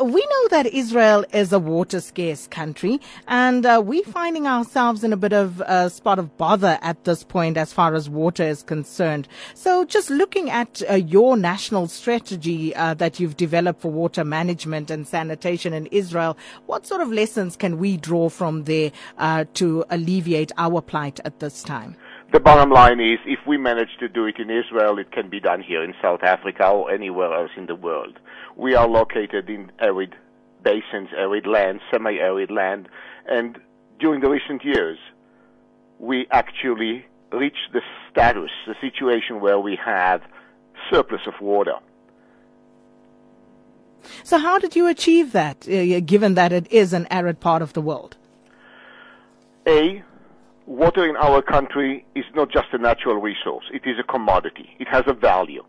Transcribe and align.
We 0.00 0.26
know 0.26 0.48
that 0.48 0.64
Israel 0.64 1.22
is 1.34 1.52
a 1.52 1.58
water 1.58 2.00
scarce 2.00 2.46
country, 2.46 2.98
and 3.28 3.66
uh, 3.66 3.82
we're 3.84 4.02
finding 4.04 4.46
ourselves 4.46 5.04
in 5.04 5.12
a 5.12 5.18
bit 5.18 5.34
of 5.34 5.60
a 5.60 5.90
spot 5.90 6.18
of 6.18 6.38
bother 6.38 6.78
at 6.80 7.04
this 7.04 7.22
point 7.24 7.58
as 7.58 7.74
far 7.74 7.94
as 7.94 8.08
water 8.08 8.42
is 8.42 8.62
concerned. 8.62 9.28
So, 9.52 9.84
just 9.84 10.08
looking 10.08 10.48
at 10.48 10.80
uh, 10.88 10.94
your 10.94 11.36
national 11.36 11.88
strategy 11.88 12.74
uh, 12.74 12.94
that 12.94 13.20
you've 13.20 13.36
developed 13.36 13.82
for 13.82 13.90
water 13.92 14.24
management 14.24 14.90
and 14.90 15.06
sanitation 15.06 15.74
in 15.74 15.84
Israel, 15.88 16.38
what 16.64 16.86
sort 16.86 17.02
of 17.02 17.12
lessons 17.12 17.54
can 17.54 17.76
we 17.76 17.98
draw 17.98 18.30
from 18.30 18.64
there 18.64 18.92
uh, 19.18 19.44
to 19.54 19.84
alleviate 19.90 20.52
our 20.56 20.80
plight 20.80 21.20
at 21.26 21.38
this 21.40 21.62
time? 21.62 21.96
The 22.32 22.40
bottom 22.40 22.70
line 22.70 22.98
is 22.98 23.18
if 23.26 23.40
we 23.46 23.58
manage 23.58 23.90
to 24.00 24.08
do 24.08 24.24
it 24.24 24.38
in 24.38 24.48
Israel, 24.48 24.98
it 24.98 25.12
can 25.12 25.28
be 25.28 25.38
done 25.38 25.62
here 25.62 25.84
in 25.84 25.92
South 26.00 26.22
Africa 26.22 26.66
or 26.66 26.90
anywhere 26.90 27.30
else 27.30 27.50
in 27.58 27.66
the 27.66 27.74
world. 27.74 28.18
We 28.56 28.74
are 28.74 28.88
located 28.88 29.50
in 29.50 29.70
arid 29.78 30.14
basins, 30.62 31.10
arid 31.14 31.46
land, 31.46 31.80
semi 31.90 32.14
arid 32.14 32.50
land, 32.50 32.88
and 33.26 33.58
during 34.00 34.22
the 34.22 34.30
recent 34.30 34.64
years, 34.64 34.98
we 35.98 36.26
actually 36.30 37.04
reached 37.32 37.68
the 37.74 37.82
status, 38.10 38.50
the 38.66 38.76
situation 38.80 39.40
where 39.40 39.58
we 39.58 39.78
have 39.84 40.22
surplus 40.90 41.20
of 41.26 41.34
water. 41.38 41.76
So, 44.24 44.38
how 44.38 44.58
did 44.58 44.74
you 44.74 44.88
achieve 44.88 45.32
that, 45.32 45.68
uh, 45.68 46.00
given 46.00 46.34
that 46.34 46.50
it 46.50 46.70
is 46.72 46.94
an 46.94 47.06
arid 47.10 47.40
part 47.40 47.60
of 47.60 47.74
the 47.74 47.82
world? 47.82 48.16
A, 49.66 50.02
water 50.66 51.08
in 51.08 51.16
our 51.16 51.42
country 51.42 52.04
is 52.14 52.24
not 52.34 52.50
just 52.50 52.66
a 52.72 52.78
natural 52.78 53.16
resource, 53.16 53.64
it 53.72 53.82
is 53.84 53.96
a 53.98 54.02
commodity. 54.02 54.70
It 54.78 54.88
has 54.88 55.02
a 55.06 55.14
value. 55.14 55.64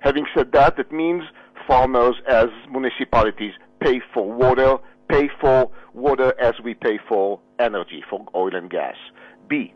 Having 0.00 0.26
said 0.34 0.52
that, 0.52 0.78
it 0.78 0.92
means 0.92 1.24
farmers 1.66 2.14
as 2.28 2.46
municipalities 2.70 3.52
pay 3.80 4.00
for 4.14 4.30
water, 4.30 4.78
pay 5.08 5.28
for 5.40 5.70
water 5.94 6.32
as 6.40 6.54
we 6.62 6.74
pay 6.74 6.98
for 7.08 7.40
energy, 7.58 8.02
for 8.08 8.24
oil 8.34 8.54
and 8.54 8.70
gas. 8.70 8.96
B, 9.48 9.72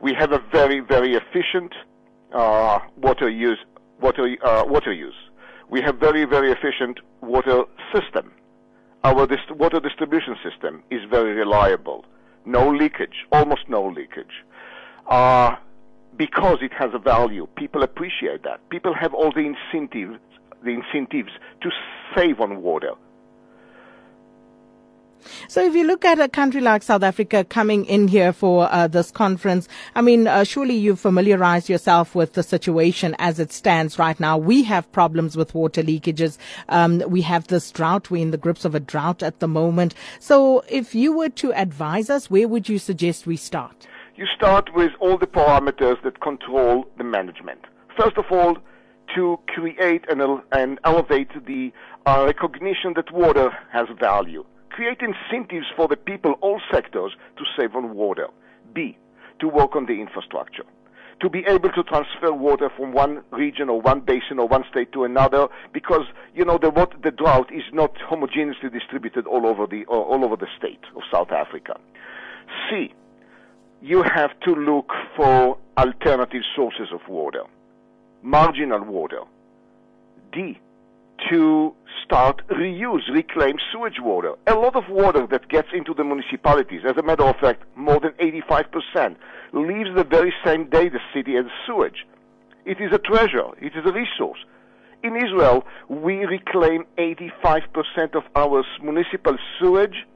we 0.00 0.12
have 0.14 0.32
a 0.32 0.42
very, 0.52 0.80
very 0.80 1.14
efficient 1.14 1.72
uh, 2.32 2.78
water 2.96 3.30
use. 3.30 3.58
Water, 4.00 4.36
uh, 4.44 4.64
water 4.66 4.92
use. 4.92 5.14
We 5.70 5.80
have 5.80 5.96
very, 5.96 6.26
very 6.26 6.52
efficient 6.52 7.00
water 7.22 7.64
system. 7.94 8.32
Our 9.04 9.26
dist- 9.26 9.50
water 9.52 9.80
distribution 9.80 10.36
system 10.44 10.82
is 10.90 11.00
very 11.10 11.32
reliable 11.32 12.04
no 12.46 12.70
leakage, 12.70 13.26
almost 13.32 13.68
no 13.68 13.86
leakage. 13.86 14.44
Uh, 15.08 15.56
because 16.16 16.58
it 16.62 16.72
has 16.72 16.90
a 16.94 16.98
value, 16.98 17.46
people 17.56 17.82
appreciate 17.82 18.42
that. 18.44 18.66
People 18.70 18.94
have 18.94 19.12
all 19.12 19.32
the 19.32 19.40
incentives, 19.54 20.18
the 20.64 20.70
incentives 20.70 21.32
to 21.60 21.70
save 22.14 22.40
on 22.40 22.62
water. 22.62 22.92
So, 25.48 25.64
if 25.64 25.74
you 25.74 25.84
look 25.86 26.04
at 26.04 26.18
a 26.18 26.28
country 26.28 26.60
like 26.60 26.82
South 26.82 27.02
Africa 27.02 27.44
coming 27.44 27.84
in 27.86 28.08
here 28.08 28.32
for 28.32 28.68
uh, 28.72 28.88
this 28.88 29.10
conference, 29.10 29.68
I 29.94 30.02
mean, 30.02 30.26
uh, 30.26 30.44
surely 30.44 30.74
you've 30.74 31.00
familiarized 31.00 31.68
yourself 31.68 32.14
with 32.14 32.34
the 32.34 32.42
situation 32.42 33.14
as 33.18 33.38
it 33.38 33.52
stands 33.52 33.98
right 33.98 34.18
now. 34.18 34.36
We 34.38 34.62
have 34.64 34.90
problems 34.92 35.36
with 35.36 35.54
water 35.54 35.82
leakages. 35.82 36.38
Um, 36.68 37.02
we 37.06 37.22
have 37.22 37.46
this 37.48 37.70
drought. 37.70 38.10
We're 38.10 38.22
in 38.22 38.30
the 38.30 38.38
grips 38.38 38.64
of 38.64 38.74
a 38.74 38.80
drought 38.80 39.22
at 39.22 39.40
the 39.40 39.48
moment. 39.48 39.94
So, 40.18 40.64
if 40.68 40.94
you 40.94 41.12
were 41.12 41.30
to 41.30 41.52
advise 41.52 42.10
us, 42.10 42.30
where 42.30 42.48
would 42.48 42.68
you 42.68 42.78
suggest 42.78 43.26
we 43.26 43.36
start? 43.36 43.86
You 44.16 44.26
start 44.34 44.74
with 44.74 44.92
all 45.00 45.18
the 45.18 45.26
parameters 45.26 46.02
that 46.02 46.20
control 46.20 46.86
the 46.96 47.04
management. 47.04 47.60
First 47.98 48.16
of 48.16 48.24
all, 48.30 48.56
to 49.14 49.38
create 49.48 50.04
and, 50.08 50.22
and 50.52 50.78
elevate 50.84 51.28
the 51.46 51.72
uh, 52.06 52.24
recognition 52.26 52.94
that 52.94 53.12
water 53.12 53.50
has 53.72 53.86
value 53.98 54.44
create 54.76 55.00
incentives 55.00 55.66
for 55.74 55.88
the 55.88 55.96
people, 55.96 56.32
all 56.42 56.60
sectors, 56.70 57.12
to 57.38 57.44
save 57.56 57.74
on 57.74 57.94
water. 57.94 58.28
B, 58.74 58.98
to 59.40 59.48
work 59.48 59.74
on 59.74 59.86
the 59.86 59.94
infrastructure. 60.02 60.64
To 61.22 61.30
be 61.30 61.46
able 61.48 61.70
to 61.70 61.82
transfer 61.82 62.30
water 62.30 62.68
from 62.76 62.92
one 62.92 63.22
region 63.30 63.70
or 63.70 63.80
one 63.80 64.00
basin 64.00 64.38
or 64.38 64.46
one 64.46 64.64
state 64.70 64.92
to 64.92 65.04
another, 65.04 65.48
because 65.72 66.04
you 66.34 66.44
know 66.44 66.58
the 66.58 66.70
the 67.02 67.10
drought 67.10 67.50
is 67.50 67.62
not 67.72 67.94
homogeneously 67.94 68.70
distributed 68.70 69.26
all 69.26 69.46
over 69.46 69.66
the 69.66 69.86
uh, 69.88 69.92
all 69.92 70.22
over 70.26 70.36
the 70.36 70.48
state 70.58 70.84
of 70.94 71.00
South 71.10 71.32
Africa. 71.32 71.80
C, 72.68 72.92
you 73.80 74.02
have 74.02 74.38
to 74.40 74.50
look 74.52 74.92
for 75.16 75.56
alternative 75.78 76.42
sources 76.54 76.88
of 76.92 77.00
water, 77.08 77.44
marginal 78.22 78.84
water. 78.84 79.22
D, 80.32 80.60
to 81.30 81.74
start 82.04 82.42
reuse, 82.48 83.08
reclaim 83.12 83.56
sewage 83.72 83.98
water. 84.00 84.34
A 84.46 84.54
lot 84.54 84.76
of 84.76 84.84
water 84.88 85.26
that 85.30 85.48
gets 85.48 85.68
into 85.72 85.94
the 85.94 86.04
municipalities, 86.04 86.82
as 86.88 86.96
a 86.96 87.02
matter 87.02 87.24
of 87.24 87.36
fact, 87.36 87.64
more 87.74 88.00
than 88.00 88.12
85%, 88.12 89.16
leaves 89.52 89.90
the 89.96 90.04
very 90.04 90.32
same 90.44 90.68
day 90.68 90.88
the 90.88 91.00
city 91.14 91.36
as 91.36 91.46
sewage. 91.66 92.06
It 92.64 92.80
is 92.80 92.92
a 92.92 92.98
treasure. 92.98 93.48
It 93.60 93.72
is 93.76 93.84
a 93.86 93.92
resource. 93.92 94.38
In 95.02 95.16
Israel, 95.16 95.64
we 95.88 96.24
reclaim 96.24 96.84
85% 96.98 98.14
of 98.14 98.24
our 98.34 98.64
municipal 98.82 99.36
sewage 99.58 100.06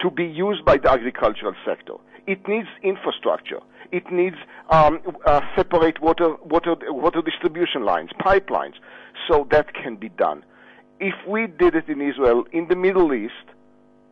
to 0.00 0.10
be 0.10 0.24
used 0.24 0.64
by 0.64 0.76
the 0.76 0.90
agricultural 0.90 1.54
sector. 1.64 1.94
It 2.30 2.46
needs 2.46 2.68
infrastructure. 2.84 3.58
It 3.90 4.04
needs 4.12 4.36
um, 4.70 5.00
uh, 5.26 5.40
separate 5.56 6.00
water, 6.00 6.36
water, 6.44 6.76
water 6.82 7.22
distribution 7.22 7.82
lines, 7.84 8.10
pipelines. 8.20 8.74
So 9.26 9.48
that 9.50 9.74
can 9.74 9.96
be 9.96 10.10
done. 10.10 10.44
If 11.00 11.14
we 11.26 11.48
did 11.48 11.74
it 11.74 11.88
in 11.88 12.00
Israel, 12.00 12.44
in 12.52 12.68
the 12.68 12.76
Middle 12.76 13.12
East, 13.12 13.46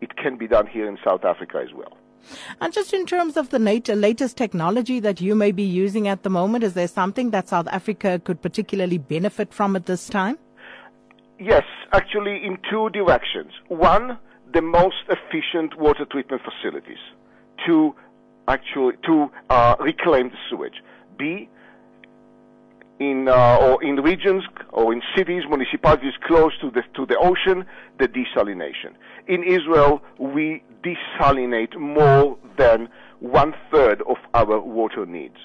it 0.01 0.17
can 0.17 0.37
be 0.37 0.49
done 0.49 0.67
here 0.67 0.89
in 0.89 0.99
South 1.07 1.25
Africa 1.25 1.63
as 1.63 1.73
well. 1.73 1.97
And 2.61 2.73
just 2.73 2.93
in 2.93 3.07
terms 3.07 3.37
of 3.37 3.51
the 3.51 3.61
latest 3.61 4.37
technology 4.37 4.99
that 4.99 5.21
you 5.21 5.37
may 5.37 5.53
be 5.53 5.63
using 5.63 6.09
at 6.09 6.25
the 6.25 6.31
moment, 6.31 6.65
is 6.65 6.75
there 6.75 6.89
something 6.89 7.31
that 7.31 7.49
South 7.49 7.69
Africa 7.69 8.21
could 8.25 8.43
particularly 8.43 8.99
benefit 8.99 9.55
from 9.55 9.77
at 9.77 9.87
this 9.87 10.09
time? 10.09 10.39
Yes, 11.39 11.63
actually, 11.93 12.45
in 12.45 12.59
two 12.69 12.91
directions. 12.91 13.53
One, 13.69 14.19
the 14.53 14.63
most 14.63 14.97
efficient 15.09 15.79
water 15.79 16.05
treatment 16.05 16.43
facilities 16.43 16.99
to 17.67 17.95
actually 18.49 18.95
to 19.07 19.31
uh, 19.51 19.77
reclaim 19.79 20.31
the 20.31 20.37
sewage. 20.49 20.83
B, 21.19 21.49
in 22.99 23.29
uh, 23.29 23.59
or 23.61 23.83
in 23.83 23.97
regions 23.97 24.43
or 24.71 24.93
in 24.93 25.03
cities, 25.17 25.43
municipalities 25.49 26.15
close 26.27 26.53
to 26.61 26.71
the 26.71 26.83
to 26.95 27.07
the 27.07 27.17
ocean, 27.19 27.65
the 27.99 28.09
desalination. 28.09 28.95
In 29.29 29.45
Israel, 29.45 30.03
we 30.19 30.63
desalinate 30.83 31.79
more 31.79 32.37
than 32.57 32.89
one 33.21 33.55
third 33.71 34.03
of 34.09 34.17
our 34.35 34.59
water 34.61 35.07
needs, 35.07 35.37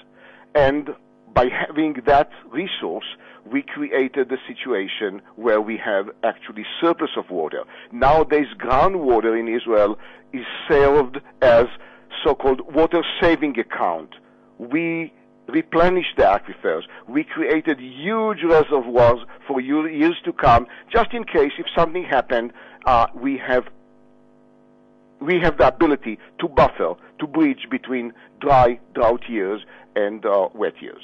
and 0.54 0.90
by 1.32 1.48
having 1.48 1.96
that 2.06 2.30
resource, 2.50 3.06
we 3.44 3.62
created 3.62 4.30
a 4.30 4.36
situation 4.46 5.20
where 5.36 5.60
we 5.60 5.76
have 5.76 6.08
actually 6.22 6.64
surplus 6.80 7.10
of 7.16 7.28
water. 7.28 7.64
Nowadays, 7.92 8.46
groundwater 8.56 9.38
in 9.38 9.48
Israel 9.48 9.98
is 10.32 10.46
served 10.68 11.20
as 11.42 11.66
so-called 12.24 12.74
water 12.74 13.02
saving 13.20 13.58
account. 13.58 14.14
We 14.58 15.12
replenished 15.48 16.16
the 16.16 16.22
aquifers. 16.22 16.82
We 17.08 17.24
created 17.24 17.78
huge 17.80 18.42
reservoirs 18.42 19.20
for 19.46 19.60
years 19.60 20.16
to 20.24 20.32
come, 20.32 20.66
just 20.92 21.12
in 21.12 21.24
case 21.24 21.52
if 21.58 21.66
something 21.76 22.04
happened, 22.04 22.52
uh, 22.86 23.06
we 23.14 23.38
have 23.38 23.64
we 25.20 25.40
have 25.40 25.56
the 25.56 25.66
ability 25.66 26.18
to 26.38 26.48
buffer, 26.48 26.94
to 27.18 27.26
bridge 27.26 27.66
between 27.70 28.12
dry 28.40 28.78
drought 28.94 29.22
years 29.28 29.62
and 29.96 30.26
uh, 30.26 30.48
wet 30.54 30.74
years. 30.82 31.02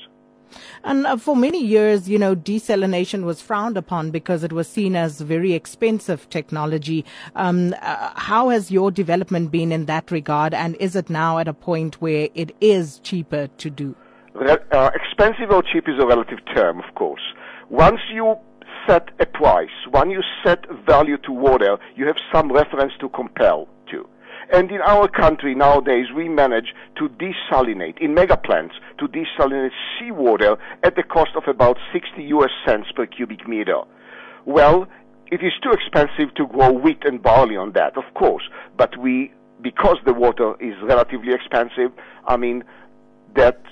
And 0.84 1.06
uh, 1.06 1.16
for 1.16 1.37
many 1.37 1.65
years, 1.65 2.09
you 2.09 2.19
know, 2.19 2.34
desalination 2.34 3.25
was 3.25 3.41
frowned 3.41 3.77
upon 3.77 4.11
because 4.11 4.44
it 4.44 4.53
was 4.53 4.69
seen 4.69 4.97
as 4.97 5.21
very 5.21 5.53
expensive 5.53 6.28
technology. 6.31 7.04
Um, 7.36 7.75
uh, 7.83 8.13
how 8.15 8.48
has 8.48 8.71
your 8.71 8.91
development 8.91 9.51
been 9.51 9.72
in 9.72 9.86
that 9.86 10.10
regard, 10.10 10.54
and 10.54 10.77
is 10.77 10.97
it 10.97 11.10
now 11.10 11.39
at 11.39 11.48
a 11.48 11.54
point 11.54 12.01
where 12.01 12.28
it 12.34 12.54
is 12.60 12.98
cheaper 13.01 13.48
to 13.48 13.71
do? 13.71 13.95
Uh, 14.34 14.91
expensive 14.95 15.51
or 15.51 15.63
cheap 15.63 15.89
is 15.89 15.98
a 16.01 16.07
relative 16.07 16.39
term, 16.54 16.80
of 16.80 16.95
course. 16.95 17.22
Once 17.69 18.01
you 18.13 18.36
set 18.86 19.10
a 19.19 19.27
price, 19.27 19.69
when 19.91 20.10
you 20.10 20.22
set 20.45 20.65
value 20.86 21.19
to 21.19 21.33
water, 21.33 21.78
you 21.97 22.07
have 22.07 22.16
some 22.33 22.51
reference 22.51 22.92
to 23.01 23.09
compare 23.10 23.65
to. 23.91 24.09
And 24.53 24.71
in 24.71 24.81
our 24.81 25.09
country 25.09 25.54
nowadays, 25.54 26.07
we 26.15 26.28
manage 26.28 26.75
to 26.97 27.09
desalinate, 27.09 27.98
in 28.01 28.15
mega 28.15 28.37
plants, 28.37 28.75
to 28.98 29.09
desalinate 29.09 29.71
seawater 29.98 30.57
at 30.83 30.97
the 30.97 31.03
cost 31.03 31.31
of 31.37 31.45
about 31.47 31.77
60 31.92 32.22
US 32.25 32.51
cents 32.66 32.89
per 32.95 33.07
cubic 33.07 33.47
meter. 33.47 33.83
Well, 34.45 34.87
it 35.31 35.42
is 35.42 35.53
too 35.63 35.71
expensive 35.71 36.34
to 36.34 36.47
grow 36.47 36.72
wheat 36.72 37.04
and 37.04 37.22
barley 37.22 37.57
on 37.57 37.72
that, 37.72 37.97
of 37.97 38.04
course, 38.15 38.42
but 38.77 38.97
we, 38.97 39.33
because 39.63 39.97
the 40.04 40.15
water 40.15 40.54
is 40.60 40.75
relatively 40.83 41.33
expensive, 41.33 41.92
I 42.27 42.37
mean, 42.37 42.65
that 43.37 43.63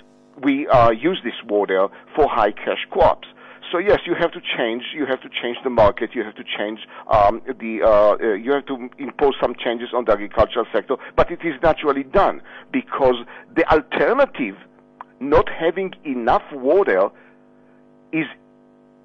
we 0.42 0.68
uh, 0.68 0.90
use 0.90 1.20
this 1.24 1.34
water 1.44 1.88
for 2.14 2.28
high 2.28 2.52
cash 2.52 2.86
crops. 2.90 3.26
So 3.70 3.78
yes, 3.78 4.00
you 4.06 4.14
have 4.14 4.32
to 4.32 4.40
change. 4.56 4.82
You 4.94 5.04
have 5.06 5.20
to 5.20 5.28
change 5.28 5.58
the 5.62 5.70
market. 5.70 6.10
You 6.14 6.24
have 6.24 6.34
to 6.36 6.44
change 6.44 6.80
um, 7.10 7.42
the. 7.46 7.82
Uh, 7.82 7.88
uh, 7.88 8.34
you 8.34 8.52
have 8.52 8.66
to 8.66 8.88
impose 8.98 9.34
some 9.40 9.54
changes 9.54 9.88
on 9.94 10.04
the 10.06 10.12
agricultural 10.12 10.66
sector. 10.72 10.96
But 11.16 11.30
it 11.30 11.40
is 11.44 11.54
naturally 11.62 12.04
done 12.04 12.40
because 12.72 13.16
the 13.54 13.70
alternative, 13.70 14.56
not 15.20 15.48
having 15.48 15.92
enough 16.04 16.44
water, 16.52 17.10
is 18.12 18.26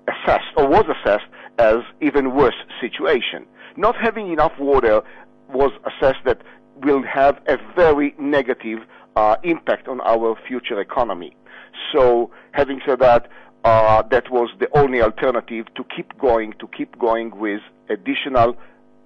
assessed 0.08 0.54
or 0.56 0.68
was 0.68 0.86
assessed 0.86 1.26
as 1.60 1.78
even 2.02 2.36
worse 2.36 2.56
situation. 2.80 3.46
Not 3.76 3.96
having 3.96 4.32
enough 4.32 4.54
water 4.60 5.02
was 5.50 5.72
assessed 5.86 6.24
that 6.26 6.42
will 6.84 7.04
have 7.04 7.42
a 7.48 7.58
very 7.76 8.16
negative 8.18 8.80
uh, 9.16 9.36
impact 9.44 9.88
on 9.88 10.02
our 10.02 10.36
future 10.48 10.80
economy. 10.80 11.36
So, 11.92 12.32
having 12.52 12.82
said 12.86 13.00
that, 13.00 13.28
uh, 13.64 14.02
that 14.10 14.30
was 14.30 14.50
the 14.60 14.68
only 14.78 15.02
alternative 15.02 15.66
to 15.76 15.84
keep 15.96 16.18
going, 16.18 16.54
to 16.60 16.68
keep 16.68 16.98
going 17.00 17.38
with 17.38 17.62
additional, 17.90 18.56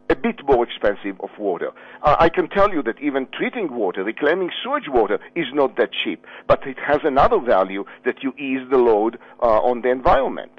a 0.09 0.15
bit 0.15 0.43
more 0.45 0.63
expensive 0.63 1.19
of 1.21 1.29
water. 1.37 1.71
Uh, 2.01 2.15
I 2.19 2.29
can 2.29 2.49
tell 2.49 2.71
you 2.71 2.81
that 2.83 2.99
even 2.99 3.27
treating 3.27 3.73
water, 3.73 4.03
reclaiming 4.03 4.51
sewage 4.63 4.87
water, 4.87 5.19
is 5.35 5.47
not 5.53 5.75
that 5.77 5.91
cheap, 5.91 6.25
but 6.47 6.65
it 6.65 6.77
has 6.79 6.99
another 7.03 7.39
value 7.39 7.85
that 8.05 8.23
you 8.23 8.33
ease 8.37 8.67
the 8.69 8.77
load 8.77 9.19
uh, 9.41 9.61
on 9.61 9.81
the 9.81 9.89
environment. 9.89 10.51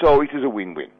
So 0.00 0.20
it 0.22 0.30
is 0.32 0.42
a 0.42 0.48
win-win. 0.48 0.90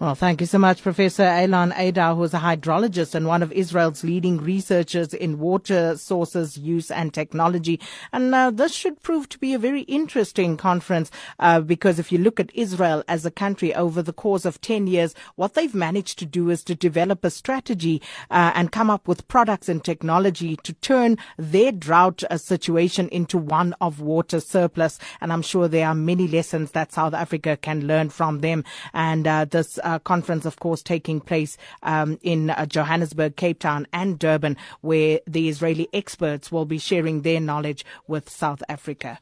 Well, 0.00 0.16
thank 0.16 0.40
you 0.40 0.46
so 0.46 0.58
much, 0.58 0.82
Professor 0.82 1.22
Eilon 1.22 1.72
Adar, 1.78 2.16
who 2.16 2.24
is 2.24 2.34
a 2.34 2.38
hydrologist 2.38 3.14
and 3.14 3.28
one 3.28 3.44
of 3.44 3.52
Israel's 3.52 4.02
leading 4.02 4.38
researchers 4.38 5.14
in 5.14 5.38
water 5.38 5.96
sources 5.96 6.58
use 6.58 6.90
and 6.90 7.14
technology. 7.14 7.78
And 8.12 8.34
uh, 8.34 8.50
this 8.50 8.74
should 8.74 9.02
prove 9.02 9.28
to 9.28 9.38
be 9.38 9.54
a 9.54 9.58
very 9.58 9.82
interesting 9.82 10.56
conference 10.56 11.12
uh, 11.38 11.60
because 11.60 12.00
if 12.00 12.10
you 12.10 12.18
look 12.18 12.40
at 12.40 12.50
Israel 12.54 13.04
as 13.06 13.24
a 13.24 13.30
country 13.30 13.72
over 13.74 14.02
the 14.02 14.12
course 14.12 14.44
of 14.44 14.60
10 14.60 14.88
years, 14.88 15.14
what 15.36 15.54
they've 15.54 15.74
managed 15.74 16.18
to 16.18 16.26
do 16.26 16.50
is 16.50 16.64
to 16.64 16.74
develop 16.74 17.24
a 17.24 17.30
strategy 17.30 18.02
uh, 18.30 18.50
and 18.54 18.72
come 18.72 18.90
up 18.90 19.06
with 19.06 19.28
products 19.28 19.68
and 19.68 19.84
technology 19.84 20.56
to 20.64 20.72
turn 20.74 21.16
their 21.38 21.70
drought 21.70 22.24
uh, 22.30 22.36
situation 22.36 23.08
into 23.10 23.38
one 23.38 23.74
of 23.80 24.00
water 24.00 24.40
surplus. 24.40 24.98
And 25.20 25.32
I'm 25.32 25.42
sure 25.42 25.68
there 25.68 25.86
are 25.86 25.94
many 25.94 26.26
lessons 26.26 26.72
that 26.72 26.92
South 26.92 27.14
Africa 27.14 27.56
can 27.56 27.86
learn 27.86 28.10
from 28.10 28.40
them. 28.40 28.64
And 28.92 29.26
uh, 29.26 29.44
this 29.54 29.78
uh, 29.84 30.00
conference, 30.00 30.44
of 30.44 30.58
course, 30.58 30.82
taking 30.82 31.20
place 31.20 31.56
um, 31.84 32.18
in 32.22 32.50
uh, 32.50 32.66
Johannesburg, 32.66 33.36
Cape 33.36 33.60
Town, 33.60 33.86
and 33.92 34.18
Durban, 34.18 34.56
where 34.80 35.20
the 35.26 35.48
Israeli 35.48 35.88
experts 35.94 36.50
will 36.50 36.66
be 36.66 36.78
sharing 36.78 37.22
their 37.22 37.40
knowledge 37.40 37.84
with 38.08 38.28
South 38.28 38.62
Africa. 38.68 39.20